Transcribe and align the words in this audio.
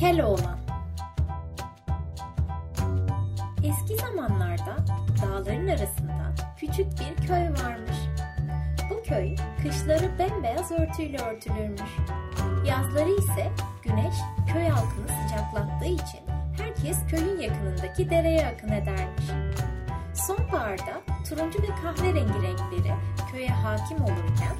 Keloğlan 0.00 0.58
Eski 3.64 3.96
zamanlarda 3.96 4.76
dağların 5.22 5.68
arasında 5.68 6.34
küçük 6.58 6.86
bir 6.86 7.26
köy 7.26 7.42
varmış. 7.42 7.96
Bu 8.90 9.02
köy 9.02 9.36
kışları 9.62 10.18
bembeyaz 10.18 10.72
örtüyle 10.72 11.18
örtülürmüş. 11.18 11.90
Yazları 12.66 13.10
ise 13.10 13.50
güneş 13.82 14.14
köy 14.52 14.68
halkını 14.68 15.08
sıcaklattığı 15.22 15.88
için 15.88 16.20
herkes 16.58 16.98
köyün 17.10 17.40
yakınındaki 17.40 18.10
dereye 18.10 18.46
akın 18.46 18.68
edermiş. 18.68 19.24
Sonbaharda 20.14 21.00
turuncu 21.28 21.62
ve 21.62 21.68
kahverengi 21.82 22.42
renkleri 22.42 22.94
köye 23.32 23.48
hakim 23.48 24.04
olurken 24.04 24.56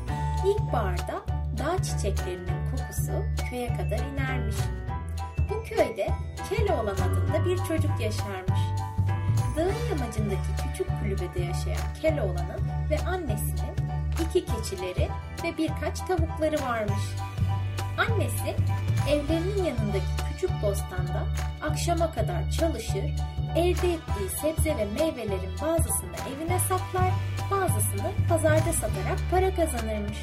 ilkbaharda 0.46 1.22
dağ 1.58 1.82
çiçeklerinin 1.82 2.70
kokusu 2.70 3.12
köye 3.50 3.68
kadar 3.68 3.98
inermiş. 3.98 4.56
Bu 5.50 5.64
köyde 5.64 6.08
Keloğlan 6.48 6.94
adında 6.94 7.44
bir 7.44 7.56
çocuk 7.56 8.00
yaşarmış. 8.00 8.60
Dağın 9.56 9.88
yamacındaki 9.90 10.48
küçük 10.62 10.86
kulübede 11.00 11.40
yaşayan 11.40 11.94
Keloğlan'ın 12.02 12.90
ve 12.90 12.98
annesinin 12.98 13.74
iki 14.22 14.44
keçileri 14.46 15.08
ve 15.44 15.58
birkaç 15.58 15.98
tavukları 15.98 16.62
varmış. 16.62 17.02
Annesi 17.98 18.56
evlerinin 19.08 19.64
yanındaki 19.64 20.06
küçük 20.32 20.50
bostanda 20.62 21.26
akşama 21.62 22.12
kadar 22.12 22.50
çalışır, 22.50 23.04
elde 23.56 23.92
ettiği 23.92 24.28
sebze 24.40 24.76
ve 24.76 24.84
meyvelerin 24.84 25.52
bazısını 25.62 26.16
evine 26.34 26.58
saklar, 26.58 27.10
bazısını 27.50 28.10
pazarda 28.28 28.72
satarak 28.72 29.18
para 29.30 29.54
kazanırmış. 29.54 30.18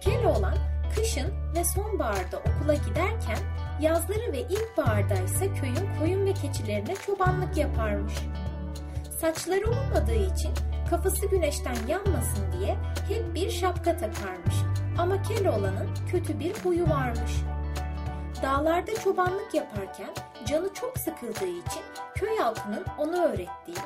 Keloğlan 0.00 0.56
kışın 0.94 1.32
ve 1.54 1.64
sonbaharda 1.64 2.36
okula 2.38 2.74
giderken 2.74 3.38
yazları 3.80 4.32
ve 4.32 4.40
ilkbaharda 4.40 5.14
ise 5.14 5.54
köyün 5.54 5.98
koyun 5.98 6.26
ve 6.26 6.32
keçilerine 6.32 6.94
çobanlık 7.06 7.56
yaparmış. 7.56 8.14
Saçları 9.20 9.70
olmadığı 9.70 10.34
için 10.34 10.50
kafası 10.90 11.26
güneşten 11.26 11.76
yanmasın 11.88 12.52
diye 12.52 12.76
hep 13.08 13.34
bir 13.34 13.50
şapka 13.50 13.96
takarmış. 13.96 14.54
Ama 14.98 15.22
Keloğlan'ın 15.22 15.88
kötü 16.10 16.40
bir 16.40 16.54
huyu 16.64 16.90
varmış. 16.90 17.32
Dağlarda 18.42 18.94
çobanlık 19.04 19.54
yaparken 19.54 20.10
canı 20.46 20.74
çok 20.74 20.98
sıkıldığı 20.98 21.48
için 21.48 21.82
köy 22.14 22.36
halkının 22.38 22.84
ona 22.98 23.24
öğrettiği 23.24 23.76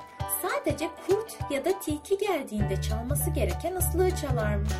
sadece 0.42 0.90
kurt 1.06 1.50
ya 1.50 1.64
da 1.64 1.80
tilki 1.80 2.18
geldiğinde 2.18 2.82
çalması 2.82 3.30
gereken 3.30 3.76
ıslığı 3.76 4.10
çalarmış. 4.16 4.72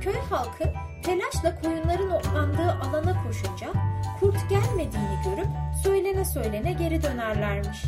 Köy 0.00 0.20
halkı 0.30 0.64
telaşla 1.06 1.60
koyunların 1.60 2.10
otlandığı 2.10 2.72
alana 2.72 3.22
koşunca 3.22 3.72
kurt 4.20 4.50
gelmediğini 4.50 5.18
görüp 5.24 5.48
söylene 5.82 6.24
söylene 6.24 6.72
geri 6.72 7.02
dönerlermiş. 7.02 7.84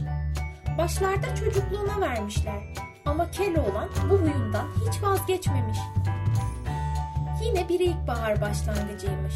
Başlarda 0.78 1.34
çocukluğuna 1.34 2.00
vermişler 2.00 2.74
ama 3.06 3.30
Keloğlan 3.30 3.89
bu 4.11 4.14
huyundan 4.14 4.66
hiç 4.86 5.02
vazgeçmemiş. 5.02 5.78
Yine 7.44 7.69
bir 7.69 7.80
ilkbahar 7.80 8.41
başlangıcıymış. 8.41 9.34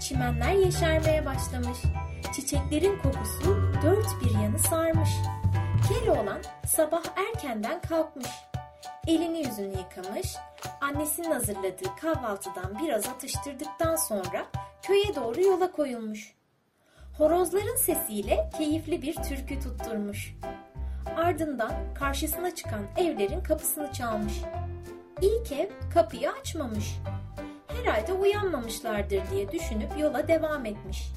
Çimenler 0.00 0.52
yeşermeye 0.52 1.26
başlamış. 1.26 1.78
Çiçeklerin 2.34 2.98
kokusu 2.98 3.72
dört 3.82 4.06
bir 4.24 4.40
yanı 4.40 4.58
sarmış. 4.58 5.10
Keloğlan 5.88 6.40
sabah 6.66 7.02
erkenden 7.16 7.80
kalkmış. 7.80 8.26
Elini 9.06 9.38
yüzünü 9.38 9.74
yıkamış, 9.76 10.36
annesinin 10.80 11.30
hazırladığı 11.30 11.96
kahvaltıdan 12.00 12.78
biraz 12.82 13.08
atıştırdıktan 13.08 13.96
sonra 13.96 14.46
köye 14.82 15.14
doğru 15.14 15.40
yola 15.40 15.72
koyulmuş. 15.72 16.34
Horozların 17.18 17.76
sesiyle 17.76 18.50
keyifli 18.58 19.02
bir 19.02 19.14
türkü 19.14 19.60
tutturmuş. 19.60 20.34
Ardından 21.16 21.72
karşısına 21.94 22.54
çıkan 22.54 22.82
evlerin 22.96 23.40
kapısını 23.40 23.92
çalmış. 23.92 24.34
İlk 25.22 25.52
ev 25.52 25.68
kapıyı 25.94 26.30
açmamış. 26.30 26.96
Herhalde 27.66 28.12
uyanmamışlardır 28.12 29.22
diye 29.30 29.52
düşünüp 29.52 29.98
yola 29.98 30.28
devam 30.28 30.66
etmiş. 30.66 31.12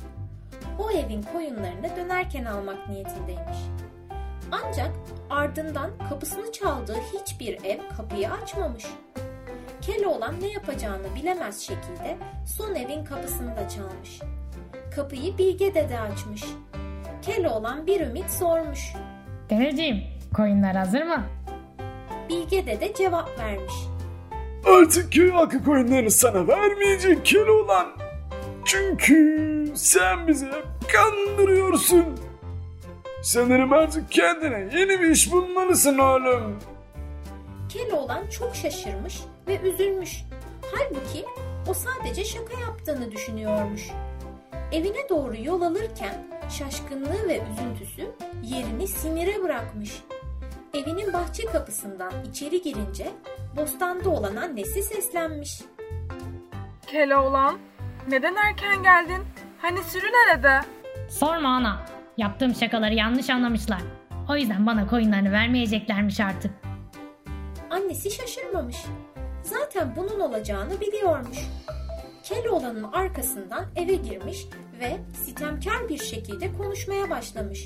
O 0.79 0.91
evin 0.91 1.21
koyunlarını 1.21 1.95
dönerken 1.95 2.45
almak 2.45 2.89
niyetindeymiş. 2.89 3.57
Ancak 4.51 4.91
ardından 5.29 5.91
kapısını 6.09 6.51
çaldığı 6.51 6.97
hiçbir 7.13 7.63
ev 7.63 7.79
kapıyı 7.97 8.31
açmamış. 8.31 8.85
Keloğlan 9.81 10.41
ne 10.41 10.47
yapacağını 10.47 11.15
bilemez 11.15 11.59
şekilde 11.59 12.17
son 12.57 12.75
evin 12.75 13.05
kapısını 13.05 13.57
da 13.57 13.69
çalmış. 13.69 14.19
Kapıyı 14.95 15.37
Bilge 15.37 15.75
Dede 15.75 15.99
açmış. 15.99 16.43
Keloğlan 17.21 17.87
bir 17.87 18.01
ümit 18.01 18.29
sormuş. 18.29 18.93
Dedeciğim, 19.49 20.03
koyunlar 20.35 20.75
hazır 20.75 21.03
mı? 21.03 21.23
Bilge 22.29 22.65
Dede 22.65 22.93
cevap 22.93 23.39
vermiş. 23.39 23.73
Artık 24.65 25.13
köy 25.13 25.31
halkı 25.31 25.63
koyunlarını 25.63 26.11
sana 26.11 26.47
vermeyecek 26.47 27.25
Keloğlan. 27.25 27.87
Çünkü 28.65 29.65
sen 29.75 30.27
bizi 30.27 30.45
hep 30.45 30.65
kandırıyorsun. 30.93 32.05
Sanırım 33.21 33.73
artık 33.73 34.11
kendine 34.11 34.79
yeni 34.79 35.01
bir 35.01 35.09
iş 35.09 35.31
bulmalısın 35.31 35.97
oğlum. 35.97 36.59
Keloğlan 37.69 38.27
çok 38.27 38.55
şaşırmış 38.55 39.19
ve 39.47 39.59
üzülmüş. 39.59 40.23
Halbuki 40.75 41.25
o 41.67 41.73
sadece 41.73 42.25
şaka 42.25 42.59
yaptığını 42.59 43.11
düşünüyormuş. 43.11 43.87
Evine 44.71 45.09
doğru 45.09 45.35
yol 45.43 45.61
alırken 45.61 46.27
şaşkınlığı 46.49 47.27
ve 47.27 47.41
üzüntüsü 47.53 48.11
yerini 48.43 48.87
sinire 48.87 49.43
bırakmış. 49.43 50.03
Evinin 50.73 51.13
bahçe 51.13 51.45
kapısından 51.45 52.13
içeri 52.29 52.61
girince 52.61 53.09
bostanda 53.57 54.09
olan 54.09 54.35
annesi 54.35 54.83
seslenmiş. 54.83 55.61
Keloğlan, 56.87 57.59
neden 58.07 58.35
erken 58.35 58.83
geldin? 58.83 59.25
Hani 59.61 59.83
sürü 59.83 60.05
nerede? 60.07 60.59
Sorma 61.09 61.49
ana. 61.49 61.98
Yaptığım 62.19 62.55
şakaları 62.55 62.93
yanlış 62.93 63.29
anlamışlar. 63.29 63.81
O 64.29 64.35
yüzden 64.35 64.65
bana 64.65 64.87
koyunlarını 64.87 65.31
vermeyeceklermiş 65.31 66.19
artık. 66.19 66.51
Annesi 67.69 68.11
şaşırmamış. 68.11 68.77
Zaten 69.43 69.95
bunun 69.95 70.19
olacağını 70.19 70.81
biliyormuş. 70.81 71.37
Keloğlan'ın 72.23 72.83
arkasından 72.83 73.65
eve 73.75 73.95
girmiş 73.95 74.45
ve 74.79 74.97
sitemkar 75.25 75.89
bir 75.89 75.97
şekilde 75.97 76.53
konuşmaya 76.57 77.09
başlamış. 77.09 77.65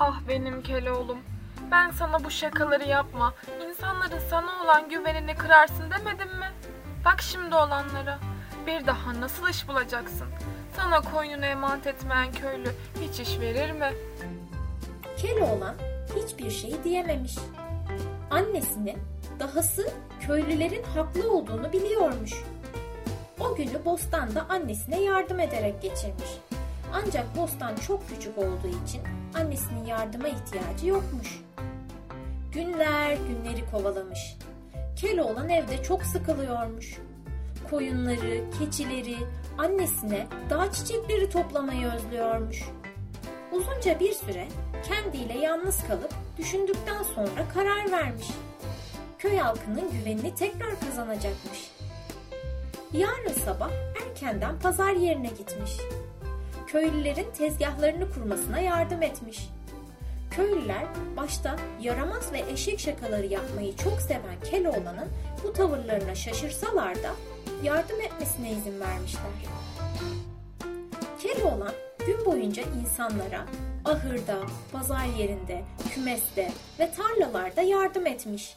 Ah 0.00 0.20
benim 0.28 0.62
Keloğlum. 0.62 1.18
Ben 1.70 1.90
sana 1.90 2.24
bu 2.24 2.30
şakaları 2.30 2.88
yapma. 2.88 3.34
İnsanların 3.68 4.20
sana 4.30 4.64
olan 4.64 4.88
güvenini 4.88 5.34
kırarsın 5.34 5.90
demedim 5.90 6.38
mi? 6.38 6.48
Bak 7.04 7.22
şimdi 7.22 7.54
olanlara. 7.54 8.18
Bir 8.66 8.86
daha 8.86 9.20
nasıl 9.20 9.48
iş 9.48 9.68
bulacaksın? 9.68 10.26
Sana 10.76 11.00
koyunu 11.00 11.44
emanet 11.44 11.86
etmeyen 11.86 12.32
köylü 12.32 12.70
hiç 13.00 13.20
iş 13.20 13.40
verir 13.40 13.72
mi? 13.72 13.92
Keloğlan 15.16 15.74
hiçbir 16.16 16.50
şey 16.50 16.84
diyememiş. 16.84 17.34
Annesinin 18.30 18.98
dahası 19.40 19.90
köylülerin 20.20 20.82
haklı 20.82 21.32
olduğunu 21.32 21.72
biliyormuş. 21.72 22.32
O 23.40 23.54
günü 23.54 23.84
bostanda 23.84 24.46
annesine 24.48 25.02
yardım 25.02 25.40
ederek 25.40 25.82
geçirmiş. 25.82 26.30
Ancak 26.94 27.36
bostan 27.36 27.76
çok 27.76 28.08
küçük 28.08 28.38
olduğu 28.38 28.84
için 28.84 29.02
annesinin 29.34 29.84
yardıma 29.84 30.28
ihtiyacı 30.28 30.86
yokmuş. 30.86 31.40
Günler 32.52 33.16
günleri 33.16 33.70
kovalamış. 33.70 34.36
Keloğlan 34.96 35.48
evde 35.48 35.82
çok 35.82 36.02
sıkılıyormuş. 36.02 36.98
Koyunları, 37.70 38.44
keçileri, 38.58 39.16
annesine 39.58 40.26
dağ 40.50 40.72
çiçekleri 40.72 41.30
toplamayı 41.30 41.86
özlüyormuş. 41.92 42.64
Uzunca 43.52 44.00
bir 44.00 44.12
süre 44.12 44.48
kendiyle 44.88 45.38
yalnız 45.38 45.86
kalıp 45.88 46.14
düşündükten 46.38 47.02
sonra 47.02 47.48
karar 47.54 47.92
vermiş. 47.92 48.26
Köy 49.18 49.36
halkının 49.36 49.90
güvenini 49.90 50.34
tekrar 50.34 50.80
kazanacakmış. 50.80 51.70
Yarın 52.92 53.32
sabah 53.44 53.70
erkenden 54.06 54.58
pazar 54.58 54.92
yerine 54.92 55.28
gitmiş. 55.28 55.72
Köylülerin 56.66 57.30
tezgahlarını 57.38 58.12
kurmasına 58.12 58.60
yardım 58.60 59.02
etmiş. 59.02 59.48
Köylüler 60.30 60.84
başta 61.16 61.56
yaramaz 61.80 62.32
ve 62.32 62.44
eşek 62.52 62.80
şakaları 62.80 63.26
yapmayı 63.26 63.76
çok 63.76 64.00
seven 64.00 64.40
Keloğlan'ın 64.50 65.08
bu 65.44 65.52
tavırlarına 65.52 66.14
şaşırsalar 66.14 66.94
da 67.02 67.10
yardım 67.62 68.00
etmesine 68.00 68.52
izin 68.52 68.80
vermişler. 68.80 69.22
Keloğlan 71.18 71.72
gün 72.06 72.24
boyunca 72.24 72.62
insanlara 72.62 73.46
ahırda, 73.84 74.36
pazar 74.72 75.06
yerinde, 75.18 75.64
kümeste 75.94 76.52
ve 76.78 76.92
tarlalarda 76.92 77.62
yardım 77.62 78.06
etmiş. 78.06 78.56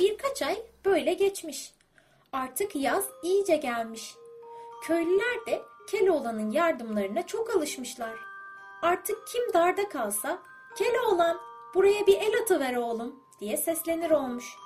Birkaç 0.00 0.42
ay 0.42 0.62
böyle 0.84 1.14
geçmiş. 1.14 1.74
Artık 2.32 2.76
yaz 2.76 3.04
iyice 3.22 3.56
gelmiş. 3.56 4.14
Köylüler 4.84 5.46
de 5.46 5.62
Keloğlan'ın 5.90 6.50
yardımlarına 6.50 7.26
çok 7.26 7.56
alışmışlar. 7.56 8.14
Artık 8.82 9.26
kim 9.26 9.52
darda 9.52 9.88
kalsa 9.88 10.38
Keloğlan 10.76 11.40
buraya 11.74 12.06
bir 12.06 12.16
el 12.16 12.40
atıver 12.42 12.76
oğlum 12.76 13.14
diye 13.40 13.56
seslenir 13.56 14.10
olmuş. 14.10 14.56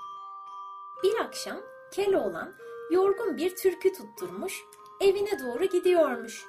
Bir 1.04 1.20
akşam 1.20 1.56
Keloğlan 1.92 2.54
yorgun 2.90 3.36
bir 3.36 3.56
türkü 3.56 3.92
tutturmuş, 3.92 4.64
evine 5.00 5.40
doğru 5.40 5.64
gidiyormuş. 5.64 6.44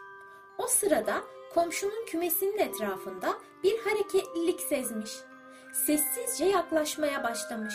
O 0.58 0.68
sırada 0.68 1.24
komşunun 1.54 2.06
kümesinin 2.06 2.58
etrafında 2.58 3.38
bir 3.64 3.80
hareketlilik 3.80 4.62
sezmiş. 4.62 5.12
Sessizce 5.74 6.46
yaklaşmaya 6.46 7.24
başlamış. 7.24 7.74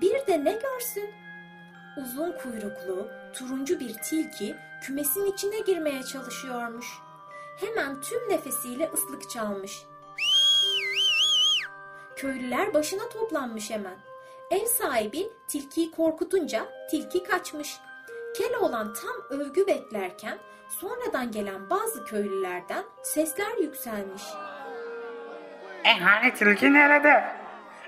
Bir 0.00 0.26
de 0.26 0.44
ne 0.44 0.52
görsün? 0.52 1.10
Uzun 2.02 2.32
kuyruklu, 2.32 3.08
turuncu 3.34 3.80
bir 3.80 3.94
tilki 3.94 4.56
kümesin 4.82 5.26
içine 5.26 5.60
girmeye 5.60 6.02
çalışıyormuş. 6.02 6.86
Hemen 7.56 8.00
tüm 8.00 8.28
nefesiyle 8.28 8.90
ıslık 8.94 9.30
çalmış. 9.30 9.82
Köylüler 12.16 12.74
başına 12.74 13.08
toplanmış 13.08 13.70
hemen. 13.70 14.09
Ev 14.50 14.66
sahibi 14.66 15.28
tilkiyi 15.48 15.90
korkutunca 15.90 16.60
tilki 16.90 17.22
kaçmış. 17.22 17.76
Keloğlan 18.36 18.94
tam 18.94 19.38
övgü 19.40 19.66
beklerken 19.66 20.38
sonradan 20.68 21.32
gelen 21.32 21.70
bazı 21.70 22.04
köylülerden 22.04 22.84
sesler 23.02 23.56
yükselmiş. 23.62 24.22
E 25.84 26.00
hani 26.00 26.34
tilki 26.34 26.72
nerede? 26.72 27.24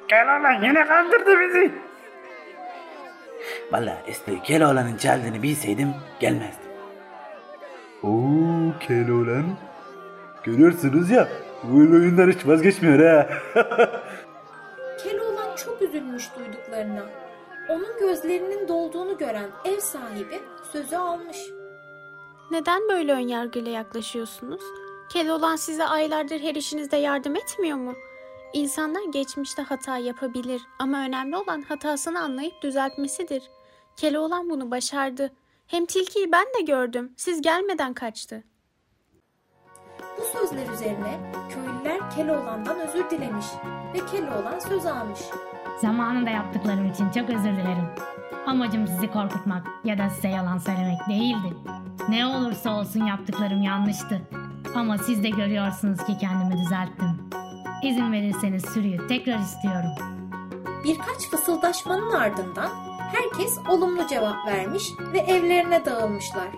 Keloğlan 0.08 0.62
yine 0.62 0.86
kandırdı 0.86 1.40
bizi. 1.40 1.72
Valla 3.72 4.02
eski 4.06 4.42
Keloğlan'ın 4.42 4.96
çaldığını 4.96 5.42
bilseydim 5.42 5.94
gelmezdim. 6.20 6.72
Oo 8.02 8.78
Keloğlan. 8.80 9.56
Görüyorsunuz 10.44 11.10
ya 11.10 11.28
böyle 11.62 11.94
oyunlar 11.94 12.30
hiç 12.30 12.46
vazgeçmiyor 12.46 12.98
ha. 13.06 13.28
Çok 15.56 15.82
üzülmüş 15.82 16.30
duyduklarına. 16.38 17.06
Onun 17.68 17.98
gözlerinin 18.00 18.68
dolduğunu 18.68 19.18
gören 19.18 19.50
ev 19.64 19.80
sahibi 19.80 20.40
sözü 20.72 20.96
almış. 20.96 21.36
Neden 22.50 22.88
böyle 22.88 23.12
önyargıyla 23.12 23.70
yaklaşıyorsunuz? 23.70 24.62
Keloğlan 25.12 25.56
size 25.56 25.84
aylardır 25.84 26.40
her 26.40 26.54
işinizde 26.54 26.96
yardım 26.96 27.36
etmiyor 27.36 27.78
mu? 27.78 27.94
İnsanlar 28.52 29.02
geçmişte 29.12 29.62
hata 29.62 29.96
yapabilir 29.96 30.62
ama 30.78 30.98
önemli 30.98 31.36
olan 31.36 31.62
hatasını 31.62 32.20
anlayıp 32.20 32.62
düzeltmesidir. 32.62 33.42
Keloğlan 33.96 34.50
bunu 34.50 34.70
başardı. 34.70 35.30
Hem 35.66 35.86
tilkiyi 35.86 36.32
ben 36.32 36.46
de 36.58 36.60
gördüm. 36.60 37.12
Siz 37.16 37.42
gelmeden 37.42 37.94
kaçtı. 37.94 38.44
Bu 40.18 40.38
sözler 40.38 40.68
üzerine 40.74 41.20
köylüler 41.50 42.10
Keloğlan'dan 42.10 42.80
özür 42.80 43.10
dilemiş 43.10 43.46
ve 43.94 44.06
Keloğlan 44.06 44.58
söz 44.58 44.86
almış. 44.86 45.20
Zamanında 45.80 46.30
yaptıklarım 46.30 46.90
için 46.90 47.10
çok 47.10 47.30
özür 47.30 47.52
dilerim. 47.52 47.88
Amacım 48.46 48.86
sizi 48.86 49.10
korkutmak 49.10 49.66
ya 49.84 49.98
da 49.98 50.10
size 50.10 50.28
yalan 50.28 50.58
söylemek 50.58 51.08
değildi. 51.08 51.56
Ne 52.08 52.26
olursa 52.26 52.70
olsun 52.70 53.04
yaptıklarım 53.04 53.62
yanlıştı. 53.62 54.22
Ama 54.74 54.98
siz 54.98 55.22
de 55.22 55.30
görüyorsunuz 55.30 56.04
ki 56.04 56.18
kendimi 56.18 56.58
düzelttim. 56.58 57.30
İzin 57.82 58.12
verirseniz 58.12 58.64
sürüyü 58.64 59.08
tekrar 59.08 59.38
istiyorum. 59.38 59.90
Birkaç 60.84 61.30
fısıldaşmanın 61.30 62.10
ardından 62.10 62.70
herkes 63.12 63.58
olumlu 63.68 64.06
cevap 64.06 64.46
vermiş 64.46 64.84
ve 65.12 65.18
evlerine 65.18 65.84
dağılmışlar. 65.84 66.48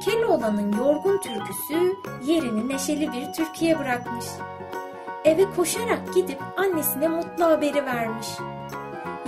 Keloğlan'ın 0.00 0.72
yorgun 0.72 1.18
türküsü 1.18 1.96
yerini 2.24 2.68
neşeli 2.68 3.12
bir 3.12 3.32
türküye 3.32 3.78
bırakmış. 3.78 4.24
Eve 5.24 5.44
koşarak 5.56 6.14
gidip 6.14 6.38
annesine 6.56 7.08
mutlu 7.08 7.44
haberi 7.44 7.84
vermiş. 7.84 8.28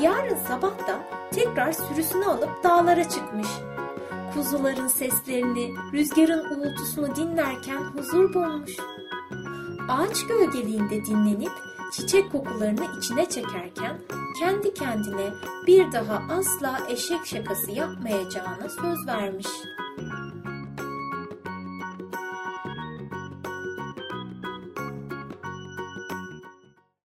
Yarın 0.00 0.37
sabah 0.49 0.88
da 0.88 0.99
tekrar 1.31 1.73
sürüsünü 1.73 2.25
alıp 2.25 2.65
dağlara 2.65 3.09
çıkmış. 3.09 3.49
Kuzuların 4.35 4.88
seslerini, 4.88 5.75
rüzgarın 5.93 6.44
uğultusunu 6.44 7.17
dinlerken 7.17 7.79
huzur 7.79 8.35
bulmuş. 8.35 8.76
Ağaç 9.88 10.26
gölgeliğinde 10.26 11.05
dinlenip 11.05 11.53
çiçek 11.93 12.32
kokularını 12.32 12.87
içine 12.99 13.29
çekerken 13.29 13.99
kendi 14.41 14.75
kendine 14.75 15.31
bir 15.67 15.93
daha 15.93 16.23
asla 16.31 16.81
eşek 16.88 17.26
şakası 17.26 17.71
yapmayacağına 17.71 18.69
söz 18.69 19.06
vermiş. 19.06 19.47